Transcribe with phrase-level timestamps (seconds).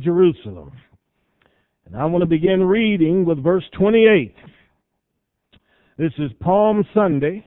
[0.00, 0.72] Jerusalem.
[1.86, 4.34] And I want to begin reading with verse 28.
[5.98, 7.44] This is Palm Sunday.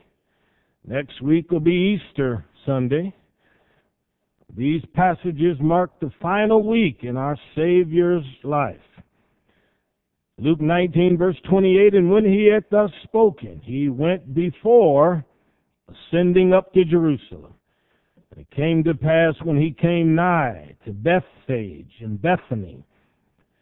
[0.86, 3.14] Next week will be Easter Sunday.
[4.56, 8.78] These passages mark the final week in our Savior's life.
[10.38, 15.26] Luke 19, verse 28, And when he had thus spoken, he went before,
[15.88, 17.54] ascending up to Jerusalem.
[18.34, 22.84] And it came to pass when he came nigh to Bethphage and Bethany,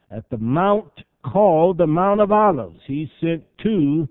[0.10, 0.92] at the mount
[1.24, 4.08] called the Mount of Olives, he sent two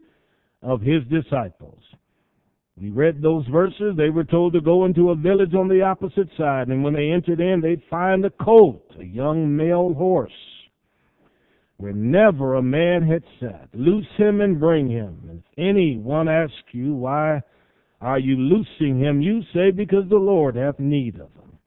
[0.63, 1.83] of his disciples.
[2.79, 3.95] We read those verses.
[3.97, 7.11] They were told to go into a village on the opposite side, and when they
[7.11, 10.31] entered in, they'd find a colt, a young male horse,
[11.79, 13.69] where never a man had sat.
[13.73, 15.23] Loose him and bring him.
[15.29, 17.41] And if any one ask you, Why
[18.01, 19.21] are you loosing him?
[19.21, 21.59] You say, Because the Lord hath need of him.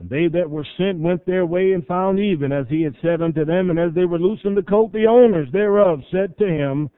[0.00, 3.20] And they that were sent went their way and found even as he had said
[3.22, 3.70] unto them.
[3.70, 6.90] And as they were loosing the colt, the owners thereof said to him,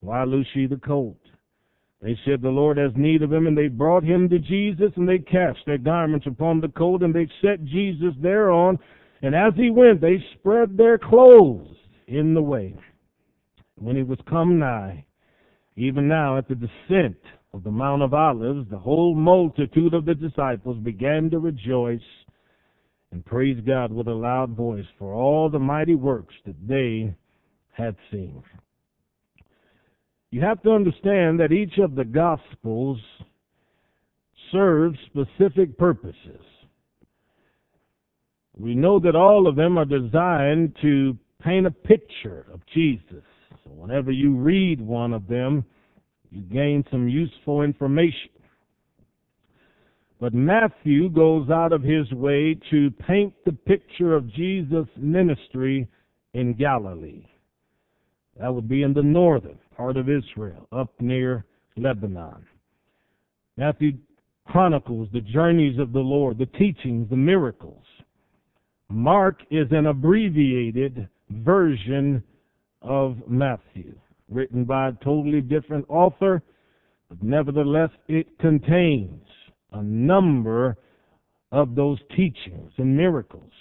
[0.00, 1.18] Why loose ye the colt?
[2.00, 3.46] They said, The Lord has need of him.
[3.46, 7.14] And they brought him to Jesus, and they cast their garments upon the colt, and
[7.14, 8.78] they set Jesus thereon.
[9.22, 11.74] And as he went, they spread their clothes
[12.06, 12.74] in the way.
[13.74, 15.04] When he was come nigh,
[15.76, 17.16] even now at the descent
[17.56, 21.98] of the Mount of Olives, the whole multitude of the disciples began to rejoice
[23.10, 27.14] and praise God with a loud voice for all the mighty works that they
[27.72, 28.42] had seen.
[30.30, 32.98] You have to understand that each of the Gospels
[34.52, 36.42] serves specific purposes.
[38.58, 43.24] We know that all of them are designed to paint a picture of Jesus.
[43.64, 45.64] So whenever you read one of them,
[46.36, 48.30] you gain some useful information.
[50.20, 55.88] But Matthew goes out of his way to paint the picture of Jesus' ministry
[56.34, 57.26] in Galilee.
[58.38, 62.44] That would be in the northern part of Israel, up near Lebanon.
[63.56, 63.92] Matthew
[64.46, 67.84] chronicles the journeys of the Lord, the teachings, the miracles.
[68.90, 72.22] Mark is an abbreviated version
[72.82, 73.94] of Matthew,
[74.28, 76.42] written by a totally different author,
[77.08, 79.22] but nevertheless it contains
[79.72, 80.76] a number
[81.52, 83.52] of those teachings and miracles.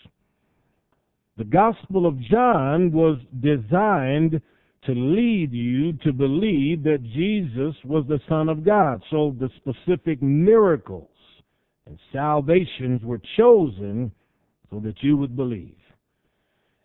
[1.38, 4.42] The Gospel of John was designed
[4.86, 9.04] to lead you to believe that Jesus was the Son of God.
[9.12, 11.10] So the specific miracles
[11.86, 14.12] and salvations were chosen
[14.70, 15.76] so that you would believe.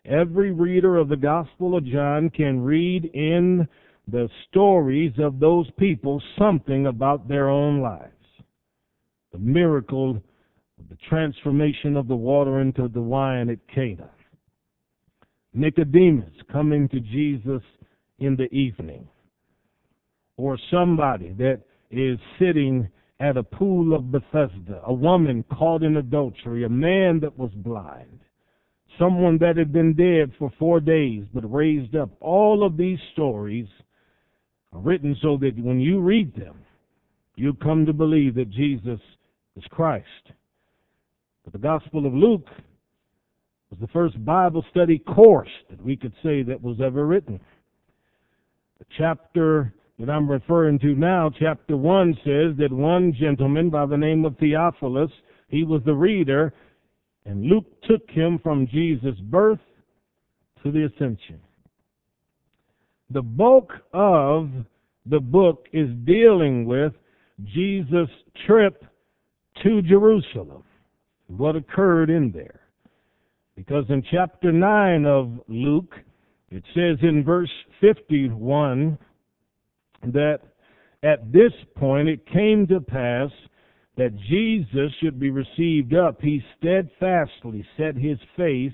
[0.05, 3.67] Every reader of the Gospel of John can read in
[4.07, 8.11] the stories of those people something about their own lives
[9.31, 10.17] the miracle
[10.79, 14.09] of the transformation of the water into the wine at Cana.
[15.53, 17.61] Nicodemus coming to Jesus
[18.19, 19.07] in the evening.
[20.37, 21.61] Or somebody that
[21.91, 27.37] is sitting at a pool of Bethesda, a woman caught in adultery, a man that
[27.37, 28.19] was blind,
[28.99, 32.09] someone that had been dead for four days but raised up.
[32.19, 33.67] All of these stories
[34.73, 36.59] are written so that when you read them,
[37.35, 38.99] you come to believe that Jesus
[39.55, 40.05] is Christ.
[41.43, 42.47] But the Gospel of Luke
[43.69, 47.39] was the first Bible study course that we could say that was ever written.
[48.79, 53.97] The chapter that I'm referring to now, chapter 1, says that one gentleman by the
[53.97, 55.11] name of Theophilus,
[55.47, 56.53] he was the reader,
[57.25, 59.59] and Luke took him from Jesus' birth
[60.63, 61.39] to the ascension.
[63.09, 64.49] The bulk of
[65.05, 66.93] the book is dealing with
[67.43, 68.09] Jesus'
[68.45, 68.83] trip
[69.63, 70.63] to Jerusalem,
[71.27, 72.61] what occurred in there.
[73.55, 75.93] Because in chapter 9 of Luke,
[76.49, 78.97] it says in verse 51
[80.03, 80.39] that
[81.03, 83.29] at this point it came to pass
[83.97, 86.21] that Jesus should be received up.
[86.21, 88.71] He steadfastly set his face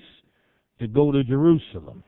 [0.78, 2.04] to go to Jerusalem.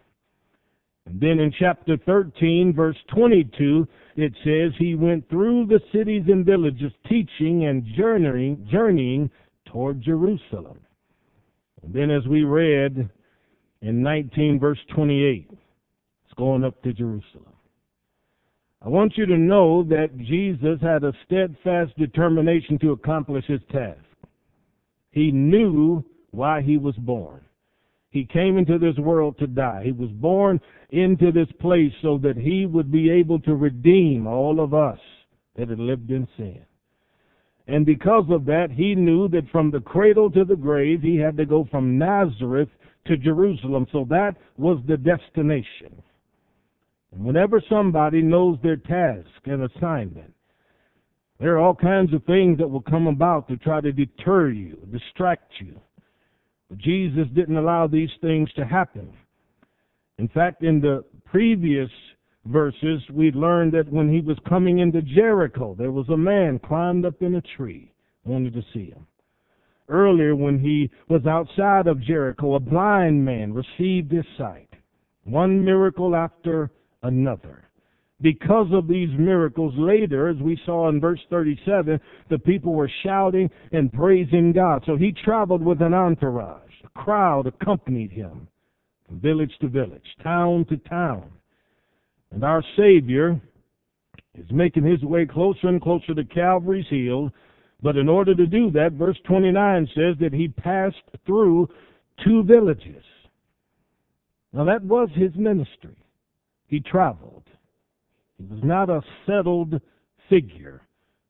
[1.07, 3.87] And then in chapter 13, verse 22,
[4.17, 9.31] it says he went through the cities and villages teaching and journeying, journeying
[9.67, 10.79] toward Jerusalem.
[11.83, 13.09] And then as we read
[13.83, 17.50] in 19 verse 28, it's going up to Jerusalem.
[18.83, 24.01] I want you to know that Jesus had a steadfast determination to accomplish his task.
[25.11, 27.43] He knew why he was born.
[28.11, 29.83] He came into this world to die.
[29.85, 30.61] He was born
[30.91, 34.99] into this place so that he would be able to redeem all of us
[35.57, 36.63] that had lived in sin.
[37.67, 41.37] And because of that, he knew that from the cradle to the grave, he had
[41.37, 42.71] to go from Nazareth
[43.07, 43.87] to Jerusalem.
[43.93, 46.03] So that was the destination.
[47.13, 50.33] And whenever somebody knows their task and assignment,
[51.39, 54.77] there are all kinds of things that will come about to try to deter you,
[54.93, 55.81] distract you.
[56.69, 59.13] But Jesus didn't allow these things to happen.
[60.19, 61.91] In fact, in the previous
[62.45, 67.07] verses, we learned that when he was coming into Jericho, there was a man climbed
[67.07, 67.93] up in a tree,
[68.25, 69.07] wanted to see him.
[69.89, 74.69] Earlier, when he was outside of Jericho, a blind man received his sight.
[75.25, 76.71] One miracle after
[77.03, 77.65] another.
[78.23, 81.99] Because of these miracles, later, as we saw in verse 37,
[82.29, 84.83] the people were shouting and praising God.
[84.85, 86.71] So he traveled with an entourage.
[86.85, 88.47] A crowd accompanied him
[89.07, 91.31] from village to village, town to town.
[92.31, 93.41] And our Savior
[94.35, 97.31] is making his way closer and closer to Calvary's hill.
[97.83, 101.69] But in order to do that, verse 29 says that he passed through
[102.23, 103.03] two villages.
[104.53, 105.97] Now that was his ministry.
[106.71, 107.43] He traveled.
[108.39, 109.81] He was not a settled
[110.29, 110.83] figure,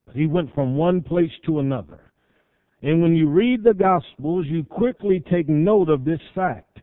[0.07, 2.13] but he went from one place to another.
[2.83, 6.81] And when you read the Gospels, you quickly take note of this fact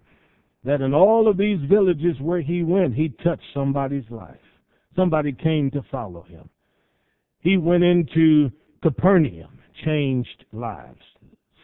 [0.63, 4.35] that in all of these villages where he went, he touched somebody's life.
[4.95, 6.49] Somebody came to follow him.
[7.39, 8.49] He went into
[8.81, 10.97] Capernaum, changed lives.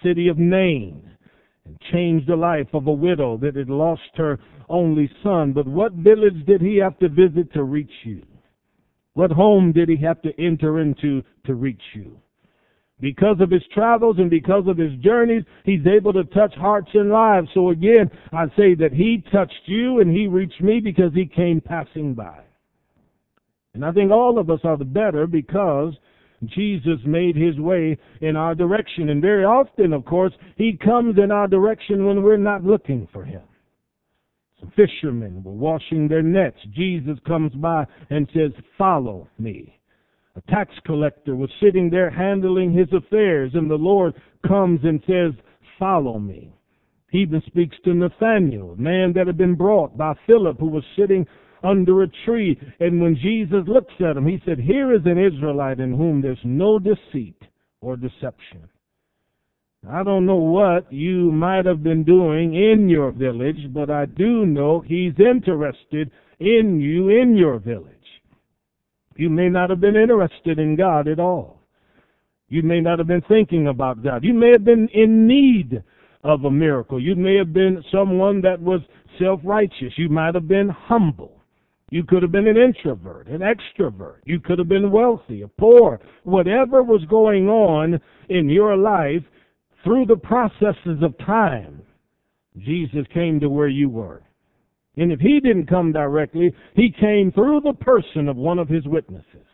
[0.04, 1.10] City of Nain,
[1.66, 4.40] and changed the life of a widow that had lost her
[4.70, 5.54] only son.
[5.54, 8.24] But what village did he have to visit to reach you?
[9.14, 12.20] What home did he have to enter into to reach you?
[13.00, 17.10] Because of his travels and because of his journeys, he's able to touch hearts and
[17.10, 17.50] lives.
[17.54, 21.60] So again, I say that he touched you and he reached me because he came
[21.60, 22.40] passing by.
[23.74, 25.94] And I think all of us are the better because
[26.50, 29.10] Jesus made his way in our direction.
[29.10, 33.24] And very often, of course, he comes in our direction when we're not looking for
[33.24, 33.42] him.
[34.60, 36.58] Some fishermen were washing their nets.
[36.72, 39.78] Jesus comes by and says, Follow me.
[40.36, 44.14] A tax collector was sitting there handling his affairs, and the Lord
[44.48, 45.34] comes and says,
[45.78, 46.54] Follow me.
[47.12, 50.84] He even speaks to Nathanael, a man that had been brought by Philip, who was
[50.98, 51.28] sitting
[51.64, 52.60] under a tree.
[52.80, 56.38] And when Jesus looks at him, he said, Here is an Israelite in whom there's
[56.44, 57.42] no deceit
[57.82, 58.70] or deception.
[59.90, 64.46] I don't know what you might have been doing in your village, but I do
[64.46, 67.90] know he's interested in you in your village.
[69.18, 71.62] You may not have been interested in God at all.
[72.48, 74.24] You may not have been thinking about God.
[74.24, 75.84] You may have been in need
[76.24, 77.02] of a miracle.
[77.02, 78.82] You may have been someone that was
[79.20, 79.94] self-righteous.
[79.98, 81.43] You might have been humble.
[81.94, 84.22] You could have been an introvert, an extrovert.
[84.26, 86.00] You could have been wealthy, or poor.
[86.24, 89.22] Whatever was going on in your life
[89.84, 91.84] through the processes of time,
[92.58, 94.24] Jesus came to where you were.
[94.98, 98.88] And if he didn't come directly, he came through the person of one of his
[98.88, 99.46] witnesses.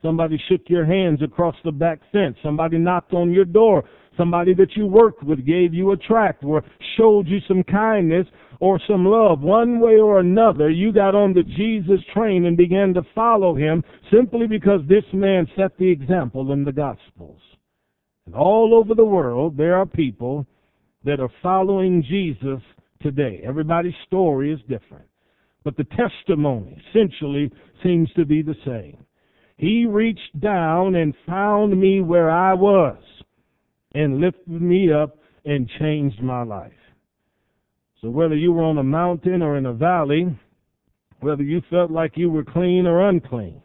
[0.00, 2.38] Somebody shook your hands across the back fence.
[2.42, 3.84] Somebody knocked on your door.
[4.16, 6.62] Somebody that you worked with gave you a tract or
[6.96, 8.26] showed you some kindness
[8.60, 9.40] or some love.
[9.40, 13.82] One way or another, you got on the Jesus train and began to follow him
[14.12, 17.40] simply because this man set the example in the Gospels.
[18.26, 20.46] And all over the world, there are people
[21.04, 22.60] that are following Jesus
[23.02, 23.40] today.
[23.42, 25.06] Everybody's story is different.
[25.64, 27.50] But the testimony essentially
[27.82, 29.04] seems to be the same.
[29.56, 32.96] He reached down and found me where I was
[33.94, 36.72] and lifted me up and changed my life.
[38.00, 40.26] So whether you were on a mountain or in a valley,
[41.20, 43.62] whether you felt like you were clean or unclean,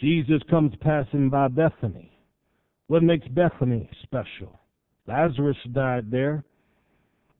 [0.00, 2.10] Jesus comes passing by Bethany.
[2.88, 4.58] What makes Bethany special?
[5.06, 6.44] Lazarus died there.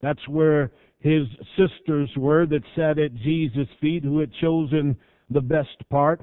[0.03, 1.23] That's where his
[1.57, 4.97] sisters were that sat at Jesus' feet who had chosen
[5.31, 6.21] the best part.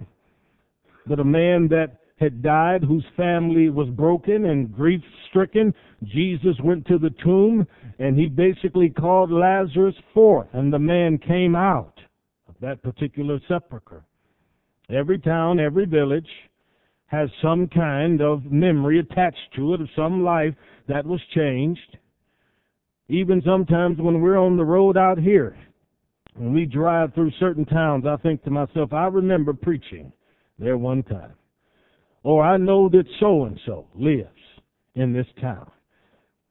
[1.07, 6.87] But a man that had died, whose family was broken and grief stricken, Jesus went
[6.87, 7.67] to the tomb
[7.99, 11.99] and he basically called Lazarus forth, and the man came out
[12.47, 14.05] of that particular sepulchre.
[14.89, 16.29] Every town, every village
[17.07, 20.55] has some kind of memory attached to it of some life
[20.87, 21.97] that was changed.
[23.09, 25.57] Even sometimes when we're on the road out here,
[26.35, 30.11] when we drive through certain towns, I think to myself, I remember preaching
[30.57, 31.33] there one time.
[32.23, 34.27] Or I know that so and so lives
[34.95, 35.69] in this town.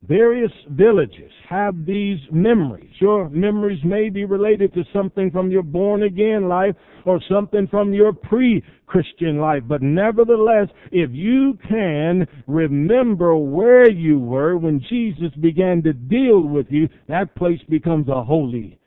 [0.08, 2.90] Various villages have these memories.
[2.98, 6.74] Your memories may be related to something from your born again life
[7.06, 9.62] or something from your pre Christian life.
[9.68, 16.66] But nevertheless, if you can remember where you were when Jesus began to deal with
[16.70, 18.80] you, that place becomes a holy,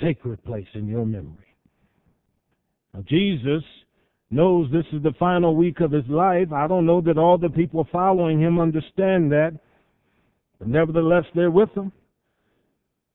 [0.00, 1.54] sacred place in your memory.
[2.94, 3.62] Now, Jesus
[4.32, 6.52] knows this is the final week of his life.
[6.52, 9.58] I don't know that all the people following him understand that.
[10.58, 11.92] But nevertheless, they're with him.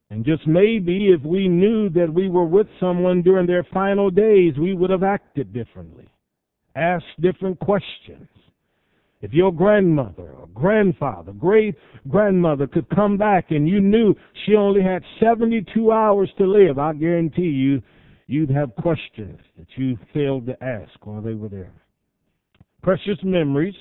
[0.09, 4.53] And just maybe if we knew that we were with someone during their final days,
[4.57, 6.07] we would have acted differently,
[6.75, 8.27] asked different questions.
[9.21, 11.75] If your grandmother or grandfather, great
[12.07, 16.93] grandmother could come back and you knew she only had 72 hours to live, I
[16.93, 17.81] guarantee you,
[18.27, 21.73] you'd have questions that you failed to ask while they were there.
[22.81, 23.75] Precious memories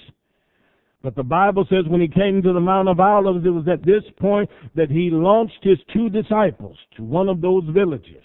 [1.07, 3.87] but the Bible says when he came to the Mount of Olives, it was at
[3.87, 8.25] this point that he launched his two disciples to one of those villages.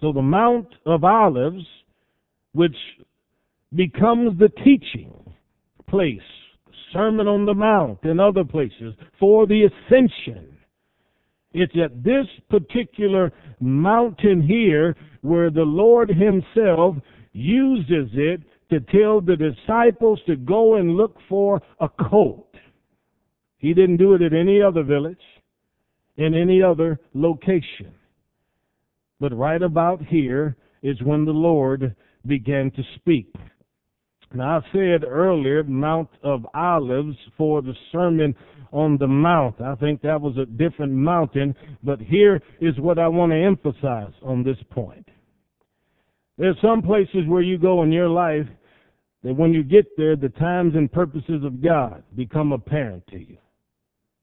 [0.00, 1.66] So the Mount of Olives,
[2.52, 2.76] which
[3.74, 5.12] becomes the teaching
[5.88, 6.20] place,
[6.92, 10.49] Sermon on the Mount and other places for the ascension.
[11.52, 16.96] It's at this particular mountain here where the Lord himself
[17.32, 22.54] uses it to tell the disciples to go and look for a colt.
[23.58, 25.18] He didn't do it at any other village,
[26.16, 27.92] in any other location.
[29.18, 31.94] But right about here is when the Lord
[32.26, 33.34] began to speak.
[34.32, 38.34] Now, I said earlier, Mount of Olives for the Sermon
[38.72, 39.60] on the Mount.
[39.60, 44.12] I think that was a different mountain, but here is what I want to emphasize
[44.22, 45.08] on this point.
[46.38, 48.46] There's some places where you go in your life
[49.24, 53.36] that when you get there, the times and purposes of God become apparent to you.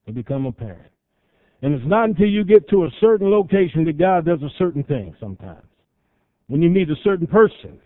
[0.06, 0.92] They become apparent.
[1.62, 4.84] And it's not until you get to a certain location that God does a certain
[4.84, 5.66] thing sometimes.
[6.48, 7.80] When you meet a certain person,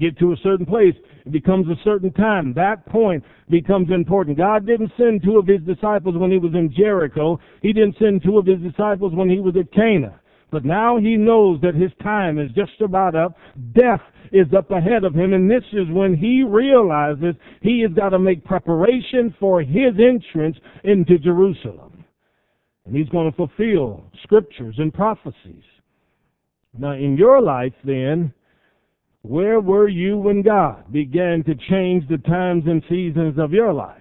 [0.00, 0.94] get to a certain place,
[1.26, 2.54] it becomes a certain time.
[2.54, 4.38] That point becomes important.
[4.38, 7.38] God didn't send two of his disciples when he was in Jericho.
[7.62, 10.20] He didn't send two of his disciples when he was at Cana.
[10.50, 13.36] But now he knows that his time is just about up.
[13.72, 14.00] Death
[14.32, 18.18] is up ahead of him, and this is when he realizes he has got to
[18.18, 22.04] make preparation for his entrance into Jerusalem.
[22.84, 25.62] And he's going to fulfill scriptures and prophecies.
[26.76, 28.32] Now, in your life, then,
[29.22, 33.96] where were you when God began to change the times and seasons of your life?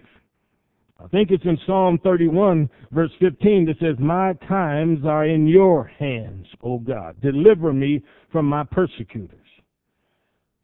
[1.04, 5.86] I think it's in Psalm 31, verse 15, that says, My times are in your
[5.98, 7.20] hands, O God.
[7.22, 9.40] Deliver me from my persecutors.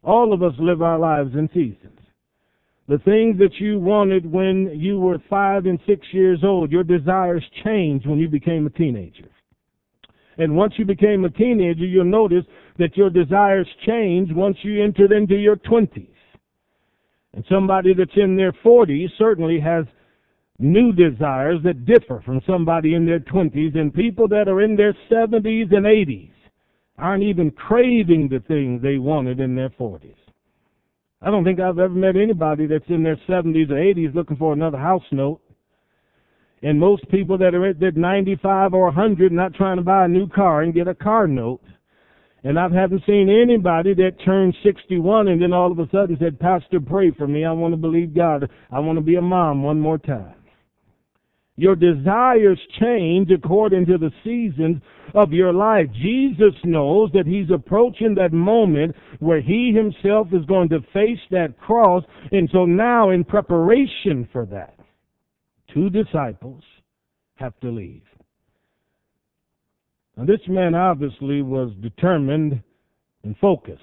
[0.02, 1.98] All of us live our lives in seasons.
[2.88, 7.44] The things that you wanted when you were five and six years old, your desires
[7.64, 9.28] changed when you became a teenager.
[10.38, 12.44] And once you became a teenager, you'll notice
[12.78, 16.08] that your desires change once you entered into your 20s.
[17.32, 19.84] And somebody that's in their 40s certainly has
[20.58, 24.96] new desires that differ from somebody in their 20s, and people that are in their
[25.10, 26.30] 70s and 80s
[26.98, 30.14] aren't even craving the things they wanted in their 40s.
[31.20, 34.52] I don't think I've ever met anybody that's in their 70s or 80s looking for
[34.52, 35.40] another house note.
[36.62, 40.28] And most people that are at 95 or 100 not trying to buy a new
[40.28, 41.60] car and get a car note.
[42.44, 46.38] And I haven't seen anybody that turned 61 and then all of a sudden said,
[46.38, 47.44] Pastor, pray for me.
[47.44, 48.48] I want to believe God.
[48.70, 50.34] I want to be a mom one more time.
[51.56, 54.82] Your desires change according to the seasons
[55.14, 55.86] of your life.
[55.94, 61.58] Jesus knows that he's approaching that moment where he himself is going to face that
[61.58, 62.04] cross.
[62.30, 64.75] And so now, in preparation for that,
[65.76, 66.62] two disciples
[67.34, 68.02] have to leave.
[70.16, 72.62] Now, this man obviously was determined
[73.22, 73.82] and focused.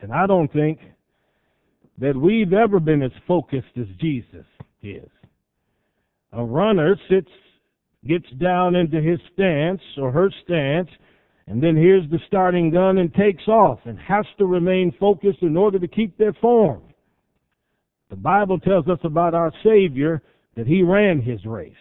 [0.00, 0.78] And I don't think
[1.98, 4.46] that we've ever been as focused as Jesus
[4.82, 5.08] is.
[6.32, 7.30] A runner sits,
[8.06, 10.88] gets down into his stance or her stance,
[11.48, 15.56] and then here's the starting gun and takes off and has to remain focused in
[15.56, 16.82] order to keep their form.
[18.10, 20.22] The Bible tells us about our Savior
[20.56, 21.72] that he ran his race.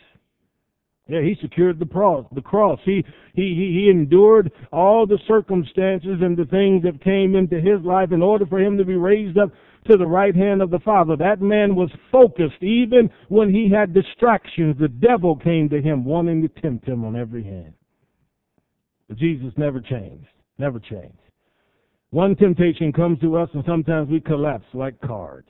[1.07, 2.25] Yeah, he secured the cross.
[2.33, 2.79] The cross.
[2.85, 7.81] He, he he he endured all the circumstances and the things that came into his
[7.83, 9.49] life in order for him to be raised up
[9.89, 11.17] to the right hand of the Father.
[11.17, 14.77] That man was focused even when he had distractions.
[14.79, 17.73] The devil came to him wanting to tempt him on every hand.
[19.07, 20.27] But Jesus never changed.
[20.57, 21.17] Never changed.
[22.11, 25.49] One temptation comes to us and sometimes we collapse like cards.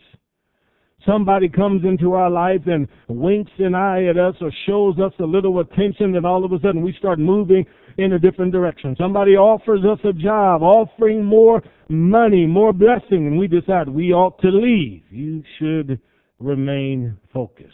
[1.06, 5.24] Somebody comes into our life and winks an eye at us or shows us a
[5.24, 7.66] little attention, and all of a sudden we start moving
[7.98, 8.96] in a different direction.
[9.00, 14.40] Somebody offers us a job, offering more money, more blessing, and we decide we ought
[14.42, 15.04] to leave.
[15.10, 16.00] You should
[16.40, 17.68] remain focused.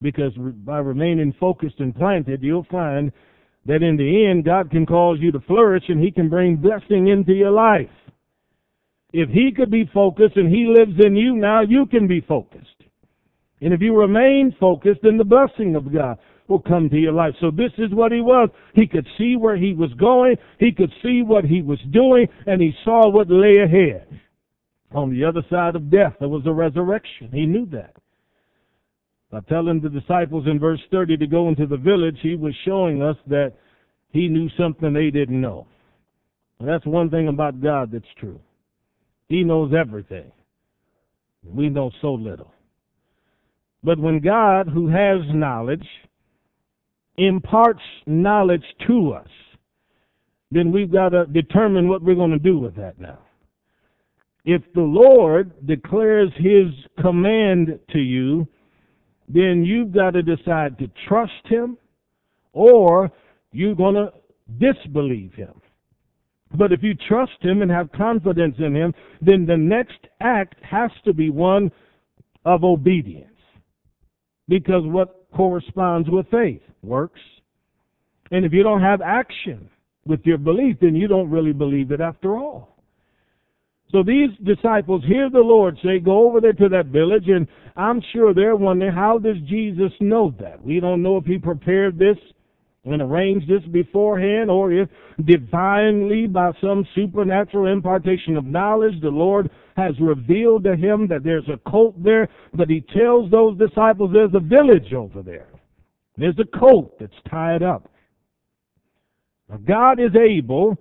[0.00, 3.10] Because by remaining focused and planted, you'll find
[3.66, 7.08] that in the end, God can cause you to flourish and He can bring blessing
[7.08, 7.88] into your life.
[9.16, 12.66] If He could be focused and He lives in you, now you can be focused.
[13.60, 16.18] And if you remain focused, then the blessing of God
[16.48, 17.32] will come to your life.
[17.40, 18.50] So this is what he was.
[18.74, 20.36] He could see where he was going.
[20.58, 24.20] He could see what he was doing, and he saw what lay ahead.
[24.94, 27.30] On the other side of death, there was a resurrection.
[27.32, 27.94] He knew that.
[29.30, 33.00] By telling the disciples in verse 30 to go into the village, he was showing
[33.00, 33.54] us that
[34.10, 35.66] he knew something they didn't know.
[36.58, 38.40] And that's one thing about God that's true.
[39.28, 40.30] He knows everything.
[41.44, 42.52] We know so little.
[43.82, 45.86] But when God, who has knowledge,
[47.16, 49.28] imparts knowledge to us,
[50.50, 53.18] then we've got to determine what we're going to do with that now.
[54.44, 56.66] If the Lord declares His
[57.00, 58.46] command to you,
[59.28, 61.78] then you've got to decide to trust Him
[62.52, 63.10] or
[63.52, 64.12] you're going to
[64.58, 65.60] disbelieve Him.
[66.56, 70.90] But if you trust Him and have confidence in Him, then the next act has
[71.04, 71.70] to be one
[72.44, 73.28] of obedience.
[74.48, 76.62] Because what corresponds with faith?
[76.82, 77.20] Works.
[78.30, 79.68] And if you don't have action
[80.06, 82.78] with your belief, then you don't really believe it after all.
[83.90, 87.46] So these disciples hear the Lord say, go over there to that village, and
[87.76, 90.62] I'm sure they're wondering, how does Jesus know that?
[90.64, 92.16] We don't know if he prepared this
[92.84, 94.88] and arranged this beforehand, or if
[95.24, 101.48] divinely, by some supernatural impartation of knowledge, the Lord has revealed to him that there's
[101.48, 105.48] a colt there, but he tells those disciples there's a village over there.
[106.16, 107.90] There's a colt that's tied up.
[109.48, 110.76] Now, God is able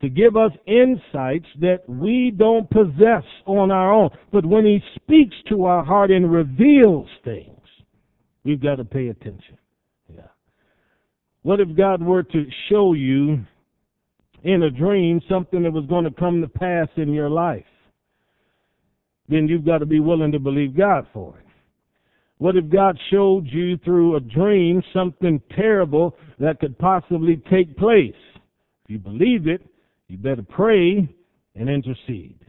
[0.00, 4.10] to give us insights that we don't possess on our own.
[4.32, 7.60] But when He speaks to our heart and reveals things,
[8.44, 9.56] we've got to pay attention.
[11.46, 13.38] What if God were to show you
[14.42, 17.62] in a dream something that was going to come to pass in your life?
[19.28, 21.46] Then you've got to be willing to believe God for it.
[22.38, 28.12] What if God showed you through a dream something terrible that could possibly take place?
[28.84, 29.64] If you believe it,
[30.08, 31.08] you better pray
[31.54, 32.44] and intercede.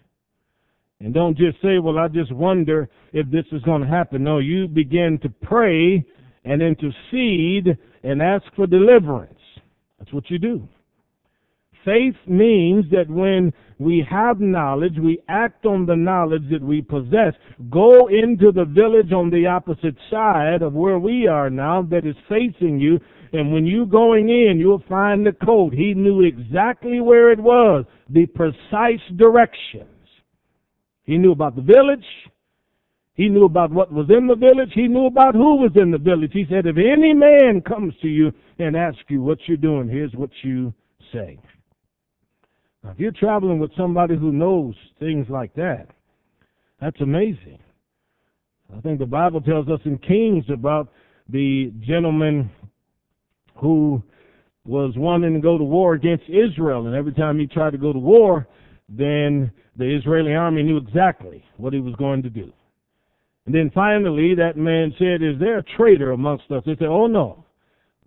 [1.01, 4.23] And don't just say, well, I just wonder if this is going to happen.
[4.23, 6.03] No, you begin to pray
[6.43, 7.77] and intercede
[8.07, 9.39] and ask for deliverance.
[9.99, 10.67] That's what you do.
[11.83, 17.33] Faith means that when we have knowledge, we act on the knowledge that we possess.
[17.69, 22.15] Go into the village on the opposite side of where we are now that is
[22.29, 22.99] facing you,
[23.33, 25.73] and when you going in, you'll find the colt.
[25.73, 29.83] He knew exactly where it was, the precise directions.
[31.03, 32.05] He knew about the village.
[33.17, 34.69] He knew about what was in the village.
[34.75, 36.31] He knew about who was in the village.
[36.33, 40.13] He said, if any man comes to you and asks you what you're doing, here's
[40.13, 40.71] what you
[41.11, 41.39] say.
[42.83, 45.87] Now, if you're traveling with somebody who knows things like that,
[46.79, 47.57] that's amazing.
[48.75, 50.89] I think the Bible tells us in Kings about
[51.27, 52.51] the gentleman
[53.59, 54.03] who
[54.63, 57.93] was wanting to go to war against Israel, and every time he tried to go
[57.93, 58.47] to war,
[58.87, 62.53] then the Israeli army knew exactly what he was going to do.
[63.47, 66.63] And then finally, that man said, Is there a traitor amongst us?
[66.65, 67.45] They said, Oh, no.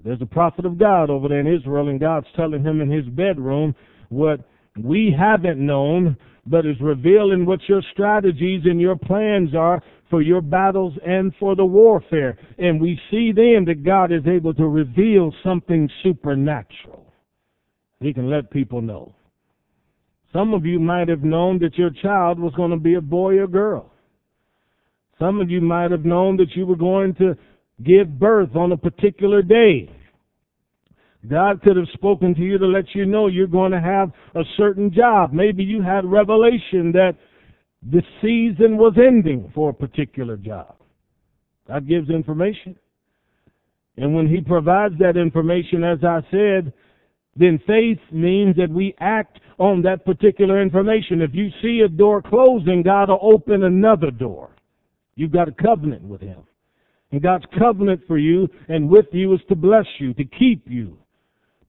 [0.05, 3.07] There's a prophet of God over there in Israel, and God's telling him in his
[3.07, 3.75] bedroom
[4.11, 4.41] what
[4.79, 10.43] we haven't known, but is revealing what your strategies and your plans are for your
[10.43, 12.39] battles and for the warfare.
[12.59, 17.07] And we see then that God is able to reveal something supernatural.
[18.01, 19.15] He can let people know.
[20.35, 23.39] Some of you might have known that your child was going to be a boy
[23.39, 23.90] or girl.
[25.21, 27.37] Some of you might have known that you were going to
[27.85, 29.91] give birth on a particular day.
[31.29, 34.43] God could have spoken to you to let you know you're going to have a
[34.57, 35.35] certain job.
[35.35, 37.17] Maybe you had revelation that
[37.83, 40.77] the season was ending for a particular job.
[41.69, 42.77] God gives information.
[43.99, 46.73] And when He provides that information, as I said,
[47.37, 51.21] then faith means that we act on that particular information.
[51.21, 54.51] If you see a door closing, God will open another door.
[55.21, 56.45] You've got a covenant with Him.
[57.13, 60.97] And God's covenant for you and with you is to bless you, to keep you,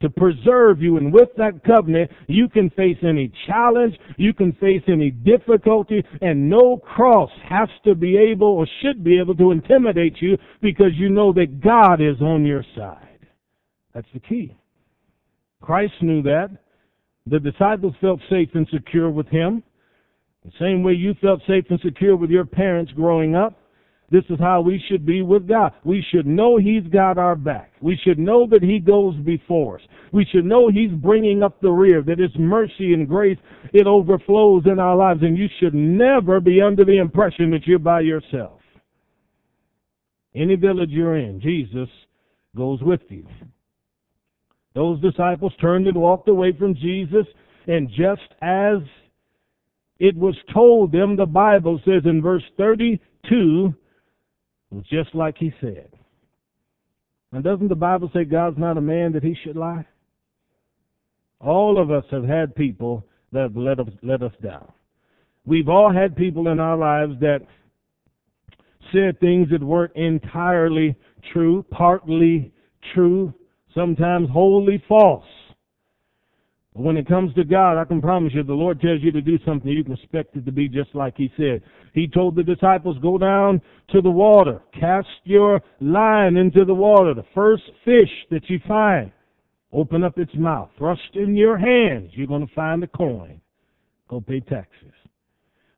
[0.01, 0.95] to preserve you.
[0.95, 6.49] And with that covenant, you can face any challenge, you can face any difficulty, and
[6.49, 11.09] no cross has to be able or should be able to intimidate you because you
[11.09, 13.27] know that God is on your side.
[13.93, 14.55] That's the key.
[15.59, 16.51] Christ knew that.
[17.27, 19.61] The disciples felt safe and secure with him.
[20.45, 23.57] The same way you felt safe and secure with your parents growing up.
[24.09, 25.71] This is how we should be with God.
[25.85, 27.71] We should know He's got our back.
[27.79, 29.81] We should know that He goes before us.
[30.11, 33.37] We should know He's bringing up the rear, that His mercy and grace,
[33.71, 35.21] it overflows in our lives.
[35.21, 38.59] And you should never be under the impression that you're by yourself.
[40.35, 41.89] Any village you're in, Jesus
[42.55, 43.25] goes with you.
[44.73, 47.25] Those disciples turned and walked away from Jesus,
[47.67, 48.77] and just as
[50.01, 53.71] it was told them, the Bible says in verse 32,
[54.89, 55.89] just like he said.
[57.31, 59.85] And doesn't the Bible say God's not a man that he should lie?
[61.39, 64.71] All of us have had people that have let us, let us down.
[65.45, 67.41] We've all had people in our lives that
[68.91, 70.95] said things that weren't entirely
[71.31, 72.51] true, partly
[72.95, 73.35] true,
[73.75, 75.25] sometimes wholly false.
[76.73, 79.37] When it comes to God, I can promise you, the Lord tells you to do
[79.45, 81.61] something, you can expect it to be just like He said.
[81.93, 87.13] He told the disciples, go down to the water, cast your line into the water,
[87.13, 89.11] the first fish that you find.
[89.73, 93.41] Open up its mouth, thrust in your hands, you're going to find a coin.
[94.09, 94.93] Go pay taxes.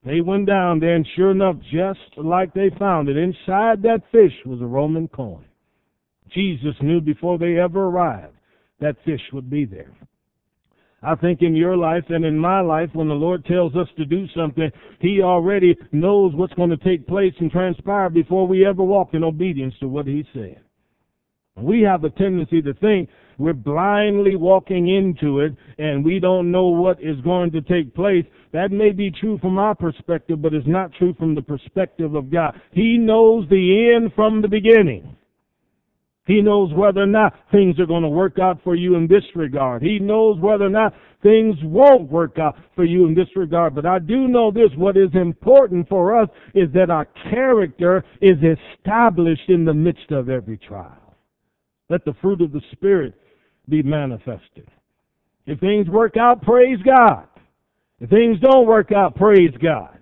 [0.05, 4.33] They went down there, and sure enough, just like they found it, inside that fish
[4.45, 5.45] was a Roman coin.
[6.33, 8.35] Jesus knew before they ever arrived
[8.79, 9.93] that fish would be there.
[11.05, 14.05] I think in your life and in my life, when the Lord tells us to
[14.05, 18.83] do something, He already knows what's going to take place and transpire before we ever
[18.83, 20.61] walk in obedience to what He said.
[21.55, 26.67] We have a tendency to think we're blindly walking into it and we don't know
[26.67, 28.25] what is going to take place.
[28.53, 32.31] That may be true from our perspective, but it's not true from the perspective of
[32.31, 32.59] God.
[32.71, 35.15] He knows the end from the beginning.
[36.25, 39.23] He knows whether or not things are going to work out for you in this
[39.35, 39.81] regard.
[39.81, 43.75] He knows whether or not things won't work out for you in this regard.
[43.75, 44.69] But I do know this.
[44.77, 50.29] What is important for us is that our character is established in the midst of
[50.29, 51.15] every trial.
[51.89, 53.15] Let the fruit of the Spirit
[53.67, 54.69] be manifested.
[55.45, 57.27] If things work out, praise God.
[57.99, 59.97] If things don't work out, praise God.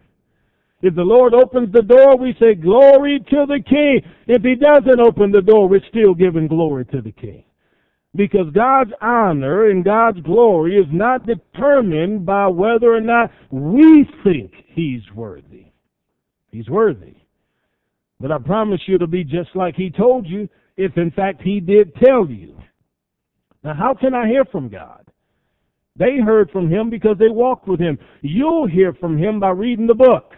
[0.82, 4.02] If the Lord opens the door, we say, Glory to the King.
[4.28, 7.44] If He doesn't open the door, we're still giving glory to the King.
[8.16, 14.52] Because God's honor and God's glory is not determined by whether or not we think
[14.68, 15.68] He's worthy.
[16.52, 17.16] He's worthy.
[18.20, 21.60] But I promise you it'll be just like He told you, if in fact He
[21.60, 22.58] did tell you.
[23.64, 25.06] Now, how can I hear from God?
[25.96, 28.00] They heard from Him because they walked with Him.
[28.22, 30.34] You'll hear from Him by reading the book.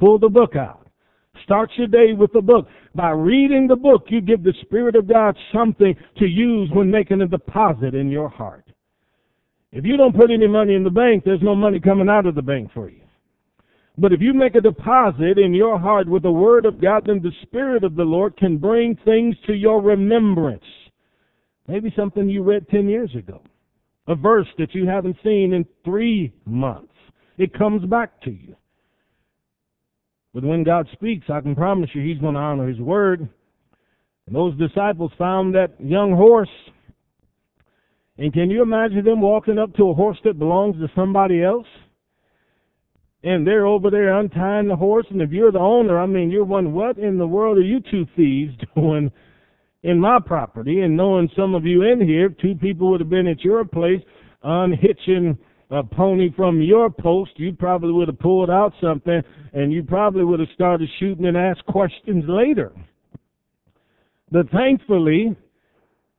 [0.00, 0.88] Pull the book out.
[1.44, 2.66] Start your day with the book.
[2.94, 7.20] By reading the book, you give the Spirit of God something to use when making
[7.20, 8.64] a deposit in your heart.
[9.72, 12.34] If you don't put any money in the bank, there's no money coming out of
[12.34, 13.02] the bank for you.
[13.98, 17.20] But if you make a deposit in your heart with the Word of God, then
[17.22, 20.64] the Spirit of the Lord can bring things to your remembrance.
[21.68, 23.42] Maybe something you read 10 years ago.
[24.08, 26.94] A verse that you haven't seen in three months.
[27.38, 28.56] It comes back to you.
[30.32, 33.28] But when God speaks, I can promise you He's going to honor His word.
[34.26, 36.48] And those disciples found that young horse.
[38.16, 41.66] And can you imagine them walking up to a horse that belongs to somebody else?
[43.22, 45.06] And they're over there untying the horse.
[45.10, 47.80] And if you're the owner, I mean, you're wondering, what in the world are you
[47.90, 49.10] two thieves doing
[49.82, 50.80] in my property?
[50.82, 54.00] And knowing some of you in here, two people would have been at your place
[54.42, 55.36] unhitching
[55.70, 60.24] a pony from your post, you probably would have pulled out something and you probably
[60.24, 62.72] would have started shooting and asked questions later.
[64.32, 65.36] But thankfully,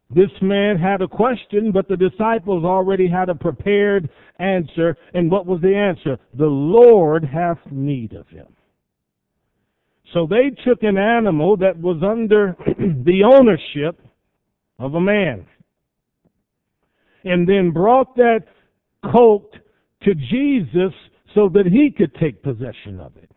[0.09, 4.09] this man had a question, but the disciples already had a prepared
[4.39, 4.97] answer.
[5.13, 6.17] And what was the answer?
[6.37, 8.47] The Lord hath need of him.
[10.13, 13.99] So they took an animal that was under the ownership
[14.79, 15.45] of a man
[17.23, 18.45] and then brought that
[19.11, 19.53] colt
[20.03, 20.93] to Jesus
[21.33, 23.31] so that he could take possession of it.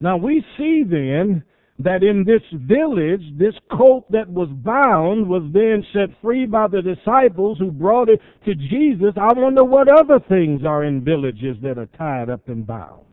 [0.00, 1.44] Now we see then
[1.78, 6.82] that in this village, this colt that was bound was then set free by the
[6.82, 9.14] disciples who brought it to Jesus.
[9.16, 13.06] I wonder what other things are in villages that are tied up and bound.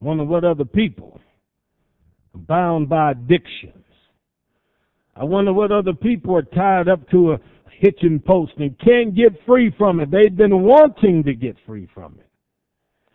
[0.00, 1.20] I wonder what other people
[2.34, 3.84] are bound by addictions,
[5.14, 7.40] I wonder what other people are tied up to a
[7.82, 10.08] hitching post and can't get free from it.
[10.10, 12.28] They've been wanting to get free from it.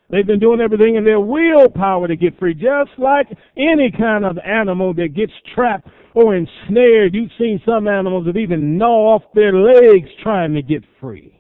[0.10, 3.28] They've been doing everything in their willpower to get free, just like
[3.58, 7.16] any kind of animal that gets trapped or ensnared.
[7.16, 11.34] You've seen some animals that even gnaw off their legs trying to get free.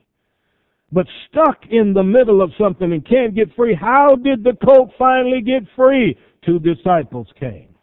[0.91, 3.75] But stuck in the middle of something and can't get free.
[3.75, 6.17] How did the colt finally get free?
[6.45, 7.75] Two disciples came.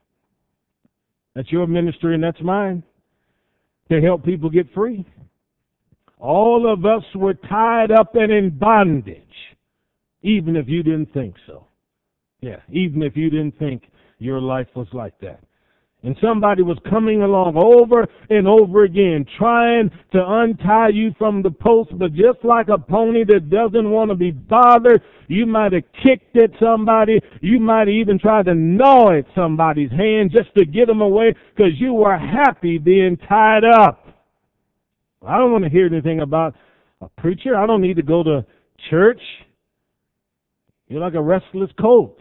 [1.34, 2.82] That's your ministry and that's mine.
[3.90, 5.04] To help people get free.
[6.18, 9.20] All of us were tied up and in bondage
[10.24, 11.66] even if you didn't think so.
[12.40, 13.84] Yeah, even if you didn't think
[14.18, 15.40] your life was like that.
[16.02, 21.50] And somebody was coming along over and over again, trying to untie you from the
[21.50, 25.84] post, but just like a pony that doesn't want to be bothered, you might have
[26.02, 27.20] kicked at somebody.
[27.40, 31.34] You might have even tried to gnaw at somebody's hand just to get them away
[31.54, 34.03] because you were happy being tied up.
[35.26, 36.54] I don't want to hear anything about
[37.00, 37.56] a preacher.
[37.56, 38.44] I don't need to go to
[38.90, 39.20] church.
[40.88, 42.18] You're like a restless colt,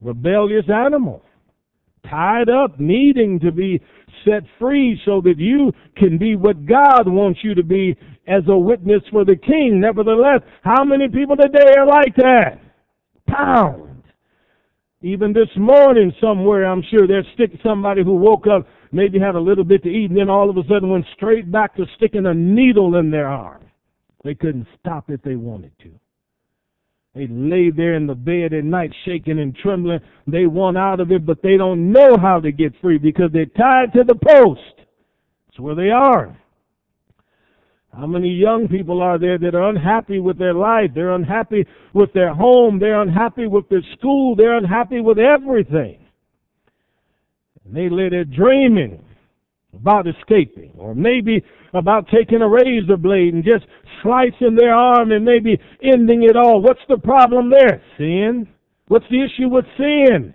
[0.00, 1.22] rebellious animal,
[2.08, 3.80] tied up, needing to be
[4.24, 8.56] set free so that you can be what God wants you to be as a
[8.56, 9.80] witness for the King.
[9.80, 12.60] Nevertheless, how many people today are like that?
[13.26, 13.91] Pound.
[15.02, 19.40] Even this morning somewhere, I'm sure there's stick somebody who woke up, maybe had a
[19.40, 22.26] little bit to eat, and then all of a sudden went straight back to sticking
[22.26, 23.64] a needle in their arm.
[24.22, 25.90] They couldn't stop if they wanted to.
[27.16, 30.00] They lay there in the bed at night shaking and trembling.
[30.26, 33.46] They want out of it, but they don't know how to get free because they're
[33.46, 34.60] tied to the post.
[35.48, 36.38] That's where they are.
[37.94, 40.90] How many young people are there that are unhappy with their life?
[40.94, 42.78] They're unhappy with their home.
[42.78, 44.34] They're unhappy with their school.
[44.34, 45.98] They're unhappy with everything.
[47.64, 49.04] And they lay there dreaming
[49.74, 51.42] about escaping, or maybe
[51.74, 53.64] about taking a razor blade and just
[54.02, 56.60] slicing their arm and maybe ending it all.
[56.60, 57.82] What's the problem there?
[57.98, 58.48] Sin.
[58.88, 60.34] What's the issue with sin?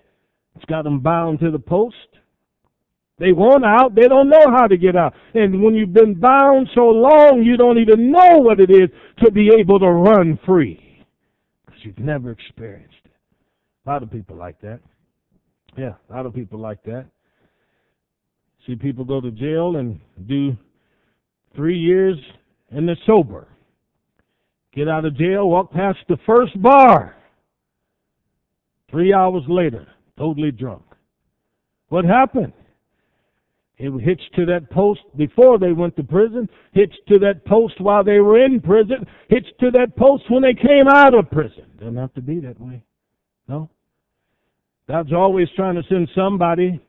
[0.55, 1.95] It's got them bound to the post.
[3.19, 5.13] They want out, they don't know how to get out.
[5.33, 8.89] And when you've been bound so long, you don't even know what it is
[9.23, 11.03] to be able to run free.
[11.65, 13.11] Because you've never experienced it.
[13.85, 14.79] A lot of people like that.
[15.75, 17.07] Yeah, a lot of people like that.
[18.67, 20.55] See people go to jail and do
[21.55, 22.17] three years
[22.69, 23.47] and they're sober.
[24.73, 27.15] Get out of jail, walk past the first bar.
[28.91, 30.83] Three hours later, totally drunk.
[31.89, 32.53] What happened?
[33.77, 38.03] It hitched to that post before they went to prison, hitched to that post while
[38.03, 41.65] they were in prison, hitched to that post when they came out of prison.
[41.77, 42.83] Doesn't have to be that way.
[43.47, 43.69] No.
[44.87, 46.81] God's always trying to send somebody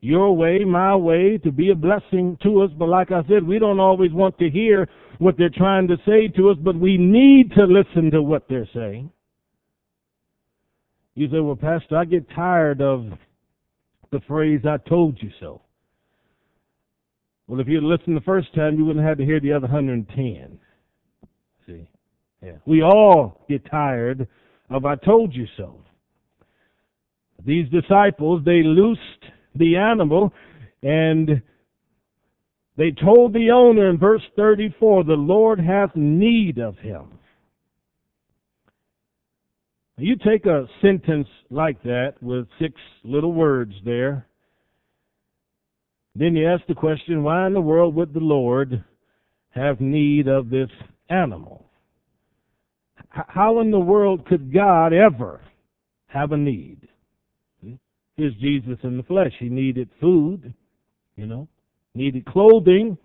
[0.00, 2.70] your way, my way, to be a blessing to us.
[2.78, 6.28] But like I said, we don't always want to hear what they're trying to say
[6.36, 9.10] to us, but we need to listen to what they're saying.
[11.14, 13.06] You say, well, Pastor, I get tired of
[14.12, 15.62] the phrase, I told you so.
[17.46, 20.58] Well, if you'd listened the first time, you wouldn't have to hear the other 110.
[21.66, 21.88] See?
[22.42, 22.52] Yeah.
[22.66, 24.26] We all get tired
[24.68, 25.80] of I told you so.
[27.44, 29.00] These disciples, they loosed
[29.54, 30.32] the animal
[30.82, 31.42] and
[32.76, 37.18] they told the owner in verse 34, the Lord hath need of him.
[39.98, 44.26] You take a sentence like that with six little words there,
[46.20, 48.84] then you ask the question, why in the world would the Lord
[49.50, 50.70] have need of this
[51.10, 51.66] animal?
[53.08, 55.40] How in the world could God ever
[56.06, 56.88] have a need?
[57.62, 57.74] Hmm?
[58.16, 59.32] Here's Jesus in the flesh.
[59.38, 60.52] He needed food,
[61.16, 61.48] you know,
[61.94, 62.98] needed clothing.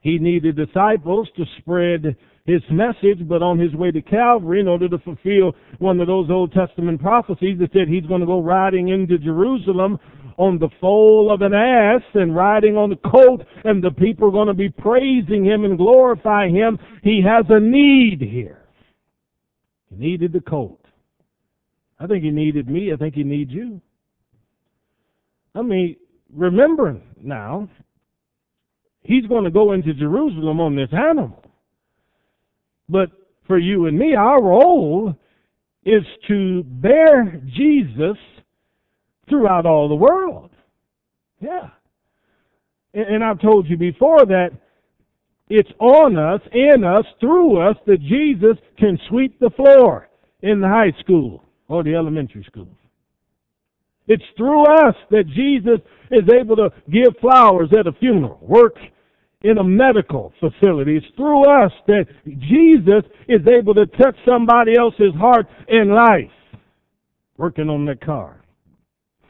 [0.00, 4.86] He needed disciples to spread his message, but on his way to Calvary, in order
[4.88, 8.88] to fulfill one of those Old Testament prophecies that said he's going to go riding
[8.88, 9.98] into Jerusalem
[10.36, 14.32] on the foal of an ass and riding on the colt, and the people are
[14.32, 18.62] going to be praising him and glorifying him, he has a need here.
[19.90, 20.80] He needed the colt.
[21.98, 22.92] I think he needed me.
[22.92, 23.80] I think he needs you.
[25.54, 25.96] I mean,
[26.32, 27.68] remember now,
[29.02, 31.44] he's going to go into Jerusalem on this animal.
[32.88, 33.10] But
[33.46, 35.14] for you and me, our role
[35.84, 38.16] is to bear Jesus
[39.28, 40.50] throughout all the world.
[41.40, 41.70] Yeah.
[42.92, 44.50] And, I've told you before that
[45.48, 50.08] it's on us, in us, through us that Jesus can sweep the floor
[50.42, 52.68] in the high school or the elementary school.
[54.06, 58.76] It's through us that Jesus is able to give flowers at a funeral, work
[59.42, 60.96] in a medical facility.
[60.96, 66.30] It's through us that Jesus is able to touch somebody else's heart in life,
[67.36, 68.43] working on their car,